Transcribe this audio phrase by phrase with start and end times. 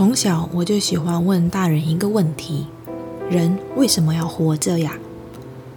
[0.00, 2.64] 从小我就喜欢问大人一个问题：
[3.28, 4.96] 人为什么要活着呀？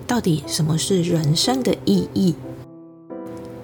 [0.07, 2.33] 到底什么是人生的意义？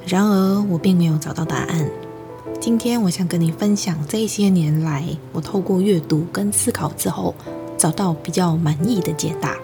[0.06, 1.90] 然而，我并没有找到答案。
[2.60, 7.34] 今天，我想跟你分享这些年来我透过阅读跟思考之后，
[7.78, 9.56] 找到比较满意的解答。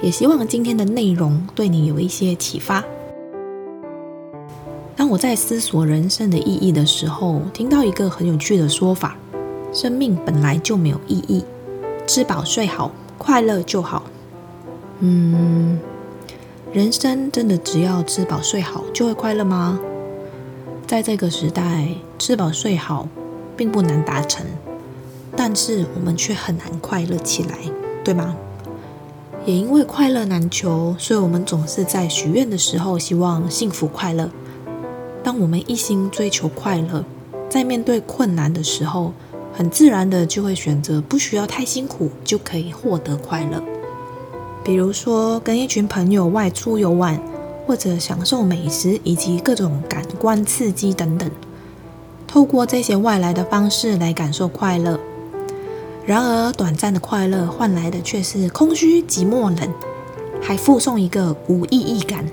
[0.00, 2.84] 也希望今天的内容对你有一些启发。
[4.94, 9.16] 当我在思索人生的意义的时候，听到一个很有趣的说法：
[9.76, 11.44] 生命本来就没有意义，
[12.06, 14.04] 吃饱睡好，快乐就好。
[15.00, 15.78] 嗯。
[16.72, 19.78] 人生真的只要吃饱睡好就会快乐吗？
[20.86, 23.06] 在这个时代，吃饱睡好
[23.54, 24.46] 并不难达成，
[25.36, 27.58] 但是我们却很难快乐起来，
[28.02, 28.34] 对吗？
[29.44, 34.30] 也因为快乐难求，所以我们总是在许愿的时候希望幸福快乐。
[35.22, 37.04] 当我们一心追求快乐，
[37.50, 39.12] 在面对困难的时候，
[39.56, 43.62] 很自然的就会选择不需要太辛苦就可以获得快乐。
[44.62, 47.18] 比如说，跟一群朋友外出游玩，
[47.66, 51.30] 或者享受美食以及各种感官刺激等等，
[52.26, 55.00] 透过这些外来的方式来感受快乐。
[56.04, 59.72] 然而，短暂的快乐换来的却是空虚、寂寞、冷，
[60.42, 62.26] 还附送一个无意义感。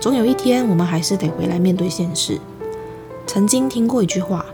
[0.00, 2.40] 总有一天，我们还是得回来面对现实。
[3.24, 4.44] 曾经听过一句话：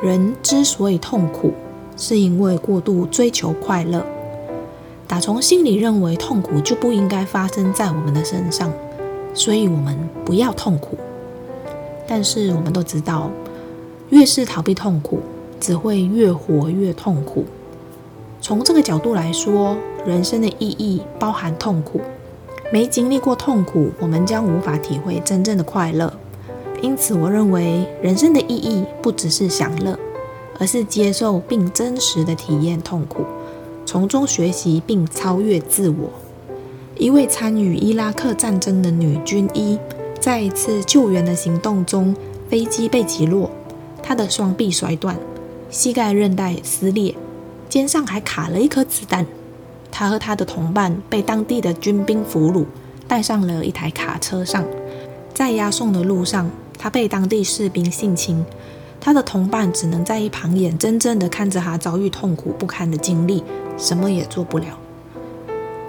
[0.00, 1.52] 人之所以痛苦，
[1.96, 4.04] 是因为过度追求快乐。
[5.08, 8.70] 打从心里认为痛苦就不应该发生在我们的身上，
[9.34, 10.96] 所以我们不要痛苦。
[12.06, 13.30] 但是我们都知道，
[14.10, 15.20] 越是逃避痛苦，
[15.58, 17.44] 只会越活越痛苦。
[18.40, 22.00] 从这个角度来说，人生的意义包含痛苦。
[22.70, 26.12] 没经历过痛苦，我们将无法体会真正的快乐。
[26.82, 29.98] 因此，我认为人生的意义不只是享乐，
[30.58, 33.24] 而是接受并真实的体验痛苦。
[33.84, 36.10] 从中学习并超越自我。
[36.96, 39.78] 一位参与伊拉克战争的女军医，
[40.20, 42.14] 在一次救援的行动中，
[42.48, 43.50] 飞机被击落，
[44.02, 45.16] 她的双臂摔断，
[45.70, 47.14] 膝盖韧带撕裂，
[47.68, 49.24] 肩上还卡了一颗子弹。
[49.90, 52.64] 她和她的同伴被当地的军兵俘虏，
[53.06, 54.64] 带上了一台卡车上，
[55.32, 58.44] 在押送的路上，她被当地士兵性侵。
[59.00, 63.42] 她的同伴只能在一旁眼睁睁地看着她遭遇痛苦不堪的经历，
[63.76, 64.78] 什么也做不了。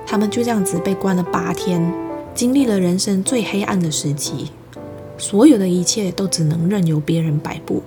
[0.05, 1.93] 他们就这样子被关了八天，
[2.33, 4.51] 经历了人生最黑暗的时期，
[5.17, 7.83] 所有的一切都只能任由别人摆布，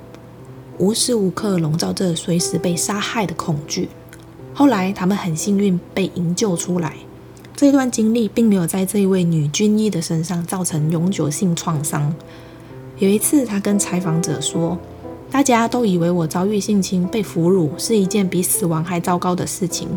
[0.79, 3.89] 无时无刻笼罩着随时被杀害的恐惧。
[4.55, 6.95] 后来他们很幸运被营救出来，
[7.57, 12.15] 这段经历并没有在这一位女军医的身上造成永久性创伤。
[13.03, 14.79] 有一次，他跟采访者说。
[15.29, 19.89] 大家都以为我遭遇性侵、被俘虏是一件比死亡还糟糕的事情。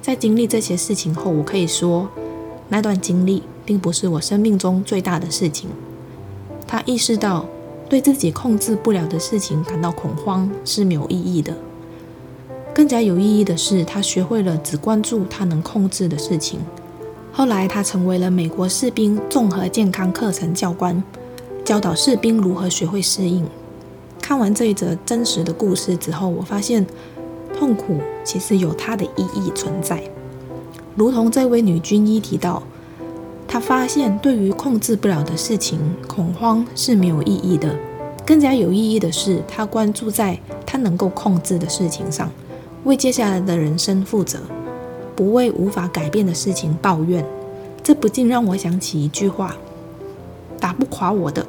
[0.00, 2.08] 在经历这些事情后，我可以说，
[2.68, 5.68] 那段经历并不是我生命中最大的事情。
[6.66, 7.44] 他意识到，
[7.88, 11.52] 对自己控制不了的事情感到恐慌是没有意义的。
[12.72, 16.60] 更加有意义的是，他学会了只关注他能控制的事情。
[17.32, 21.02] 后来，他成为了美国士兵综合健康课程教官，
[21.68, 23.46] 教导士兵如何学会适应。
[24.22, 26.86] 看完这一则真实的故事之后，我发现
[27.58, 30.02] 痛苦其实有它的意义存在。
[30.96, 32.62] 如同这位女军医提到，
[33.46, 37.76] 她发现对于控制不了的事情，恐慌是没有意义的。
[38.24, 42.30] 更加有意义的是，她关注在她能够控制的事情上，
[42.84, 44.38] 为接下来的人生负责，
[45.14, 47.22] 不为无法改变的事情抱怨。
[47.82, 49.54] 这不禁让我想起一句话
[50.58, 51.46] ：“打不垮我的，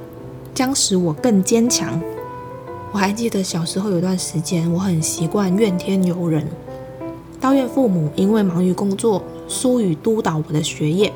[0.59, 1.97] 将使我更坚强。”
[2.91, 6.45] 我还记得小时候有段时间，我很习惯怨天尤人，
[7.39, 11.13] 抱怨父母因为忙于工作疏于督导我的学业，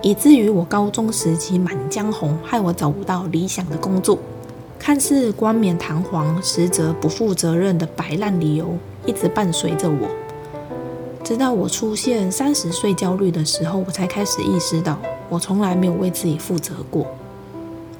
[0.00, 4.16] 以至于我高中时期满江红，害我找不到理想的工作。
[4.78, 10.08] 看似冠冕堂皇，实则不负责任的摆烂理由一直伴随着我。
[11.24, 14.96] 直到我出现三十岁焦虑的时候，我才开始意识到，
[15.28, 17.04] 我从来没有为自己负责过。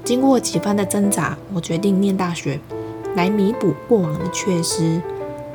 [0.04, 2.58] 经过几番的挣扎，我决定念大学。
[3.14, 4.98] 来弥补过往的缺失，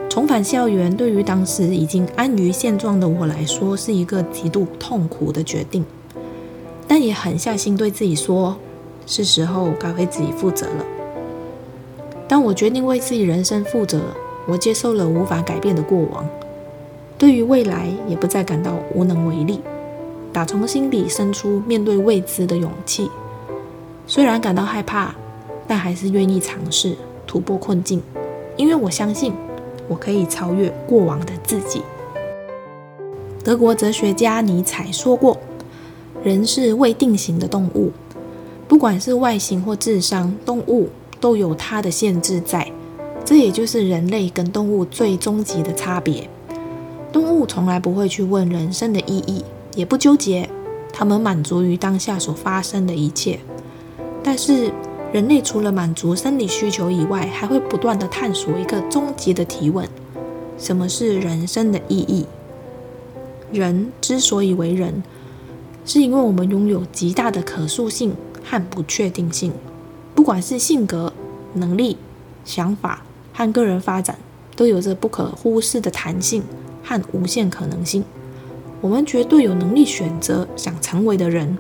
[0.08, 5.84] 重返校园对于当时已经安于现状的我来说，是一个极度痛苦的决定，
[6.88, 8.56] 但也狠下心对自己说，
[9.08, 10.86] 是时候该为自己负责了。
[12.28, 14.02] 当我决定为自己人生负责，
[14.48, 16.30] 我接受了无法改变的过往，
[17.18, 19.62] 对于未来也不再感到无能为力。
[20.32, 23.10] 打从心底生出面对未知的勇气，
[24.10, 25.14] 虽然感到害怕，
[25.68, 26.96] 但还是愿意尝试
[27.28, 28.02] 突破困境，
[28.56, 29.34] 因为我相信
[29.90, 31.82] 我可以超越过往的自己。
[33.44, 35.38] 德国哲学家尼采说过
[36.24, 37.92] ：“人是未定型的动物，
[38.66, 40.88] 不管是外形或智商，动物
[41.20, 42.72] 都有它的限制在。
[43.26, 46.30] 这也就是人类跟动物最终极的差别。
[47.12, 49.44] 动物从来不会去问人生的意义。”
[49.76, 50.50] 也不纠结，
[50.92, 53.40] 他们满足于当下所发生的一切。
[54.30, 54.70] 但是，
[55.14, 59.88] 人类除了满足生理需求以外，还会不断地探索一个终极的提问：
[60.58, 62.26] 什么是人生的意义？
[63.54, 65.02] 人之所以为人，
[65.86, 68.14] 是因为我们拥有极大的可塑性
[68.44, 69.54] 和不确定性，
[70.14, 71.14] 不管是性格、
[71.54, 71.96] 能力、
[72.44, 74.20] 想法和个人发展，
[74.58, 76.44] 都有着不可忽视的弹性
[76.84, 78.04] 和无限可能性。
[78.82, 81.58] 我们绝对有能力选择想成为的人，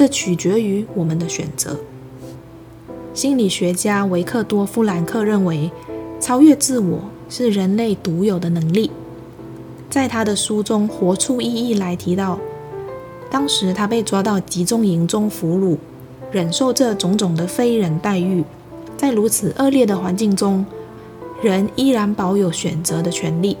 [0.00, 1.78] 这取决于我们的选择。
[3.12, 5.70] 心理学家维克多·弗兰克认为，
[6.18, 8.90] 超越自我是人类独有的能力。
[9.90, 12.38] 在他的书中《活出意义来》提到，
[13.30, 15.76] 当时他被抓到集中营中俘虏，
[16.32, 18.42] 忍受这种种的非人待遇，
[18.96, 20.64] 在如此恶劣的环境中，
[21.42, 23.58] 人依然保有选择的权利。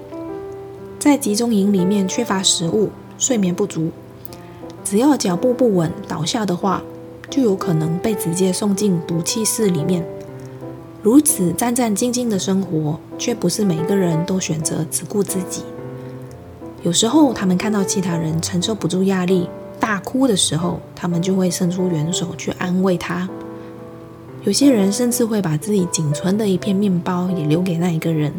[0.98, 2.88] 在集中营里面缺乏食物，
[3.18, 3.90] 睡眠不足，
[4.84, 6.82] 只要脚步不稳倒下的话，
[7.28, 10.04] 就有可能被直接送进毒气室里面。
[11.02, 15.62] 如此战战兢兢的生活，却不是每个人都选择只顾自己。
[16.82, 19.48] 有时候，他们看到其他人承受不住压力
[19.78, 23.28] 大哭的时候，他们就会伸出援手去安慰他。
[24.44, 28.32] 有些人甚至会把自己仅存的一片面包也留给那一个人。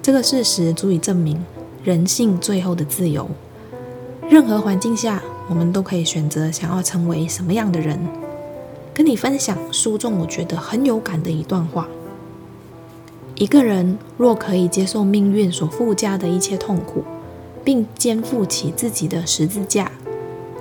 [0.00, 1.44] 这个事实足以证明。
[1.84, 3.28] 人性最后的自由。
[4.30, 7.98] 任何环境下，我们都可以选择想要成为什么样的人。
[8.92, 11.88] 跟你分享书中我觉得很有感的一段话：
[13.34, 17.02] 一个人若可以接受命运所附加的一切痛苦，
[17.64, 19.90] 并肩负起自己的十字架，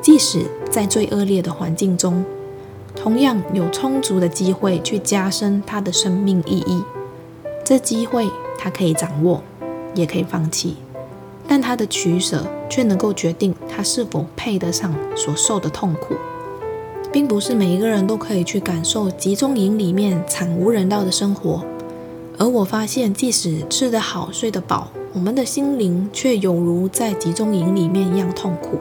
[0.01, 2.25] 即使在最恶劣的环境中，
[2.95, 6.83] 同样有充足的机会去加深他的生命意义。
[7.63, 8.27] 这机会
[8.57, 9.43] 他可以掌握，
[9.93, 10.77] 也可以放弃。
[11.53, 16.15] 但他的取舍却能够决定他是否配得上所受的痛苦，
[17.11, 21.63] 并不是每一个人都可以去感受集中营里面惨无人道的生活。
[22.39, 28.79] 而我发现，即使吃得好、睡得饱，我们的心灵却有如在集中营里面一样痛苦，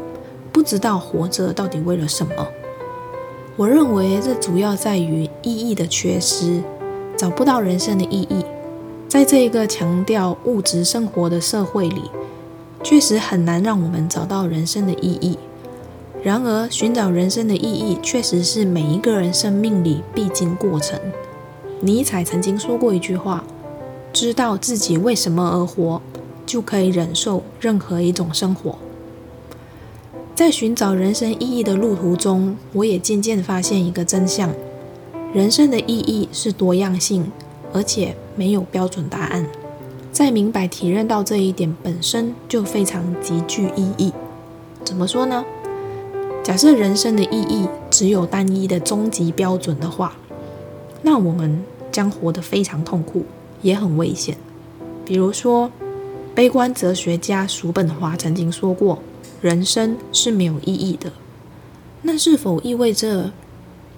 [0.50, 2.32] 不知道活着到底为了什么。
[3.56, 6.62] 我认为这主要在于意义的缺失，
[7.18, 8.42] 找不到人生的意义。
[9.08, 12.04] 在这一个强调物质生活的社会里。
[12.82, 15.38] 确实很难让我们找到人生的意义。
[16.22, 20.98] 然而，寻找人生的意义确实是每一个人生命里必经过程。
[21.80, 23.44] 尼采曾经说过一句话
[24.12, 26.00] ：“知道自己为什么而活，
[26.46, 28.78] 就可以忍受任何一种生活。”
[30.34, 34.50] 在寻找人生意义的路途中，我也渐渐发现一个真相：
[35.34, 37.30] 人生的意义是多样性，
[37.72, 39.46] 而且没有标准答案。
[40.22, 44.12] 在明白体认到这一点本身就非常极具意义。
[44.84, 45.44] 怎么说呢？
[46.44, 50.14] 假设人生的意义只有单一的终极标准的话，
[51.02, 53.24] 那我们将活得非常痛苦，
[53.62, 54.36] 也很危险。
[55.04, 55.68] 比如说，
[56.36, 59.00] 悲观哲学家叔本华曾经说过
[59.42, 61.10] ：“人生是没有意义的。”
[62.02, 63.32] 那是否意味着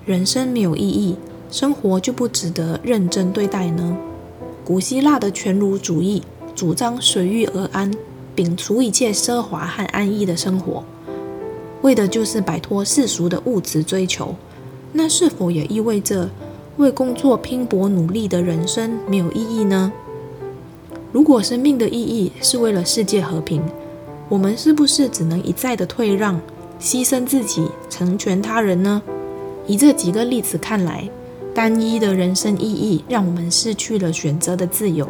[0.07, 1.16] 人生没有意义，
[1.50, 3.95] 生活就不值得认真对待呢？
[4.64, 6.23] 古希腊的全儒主义
[6.54, 7.92] 主张随遇而安，
[8.35, 10.83] 摒除一切奢华和安逸的生活，
[11.83, 14.35] 为的就是摆脱世俗的物质追求。
[14.92, 16.30] 那是否也意味着
[16.78, 19.92] 为工作拼搏努力的人生没有意义呢？
[21.12, 23.62] 如果生命的意义是为了世界和平，
[24.30, 26.40] 我们是不是只能一再的退让、
[26.80, 29.02] 牺牲自己、成全他人呢？
[29.66, 31.06] 以这几个例子看来。
[31.54, 35.08] 单一的人生意义让我们失去了选择的自由。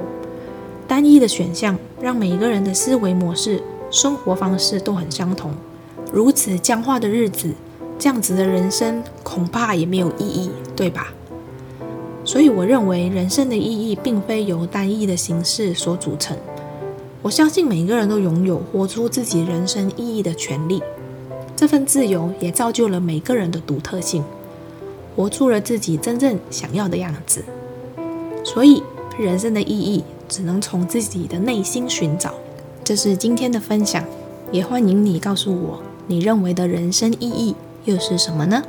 [0.87, 5.55] 单一的选项让每一个人的思维模式、生活方式都很相同。
[6.13, 7.55] 如此僵化的日子，
[7.99, 11.15] 这样子的人生恐怕也没有意义，对吧？
[12.27, 16.37] 所以我认为人生的意义并非由单一的形式所组成，
[17.23, 20.83] 我相信每个人都拥有活出自己人生意义的权利，
[21.57, 24.23] 这份自由也造就了每个人的独特性，
[25.15, 27.45] 活出了自己真正想要的样子。
[28.45, 28.83] 所以，
[29.19, 32.35] 人生的意义只能从自己的内心寻找。
[32.83, 34.05] 这是今天的分享，
[34.53, 37.55] 也欢迎你告诉我你认为的人生意义
[37.85, 38.63] 又是什么呢？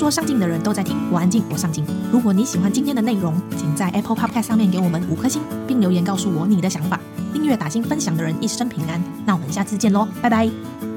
[0.00, 1.84] 说上进的人都在听，我安静，我上进。
[2.10, 6.98] 如果你喜欢今天的内容，请在 Apple Podcast 上面给我们五颗星，并留言告诉我你的想法。
[7.34, 8.98] 订阅、打星、分享的人一生平安。
[9.26, 10.89] 那我们下次见喽，拜拜。